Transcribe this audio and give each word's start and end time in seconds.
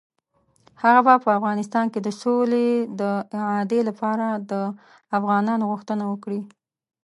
هغه 0.81 0.99
به 1.05 1.13
په 1.23 1.29
افغانستان 1.39 1.85
کې 1.93 1.99
د 2.03 2.09
سولې 2.21 2.67
د 2.99 3.01
اعادې 3.39 3.79
لپاره 3.89 4.27
د 4.51 4.53
افغانانو 5.17 5.69
غوښتنه 5.71 6.03
وکړي. 6.11 6.41